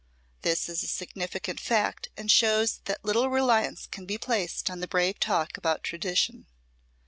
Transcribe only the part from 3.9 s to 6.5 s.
be placed on the brave talk about tradition.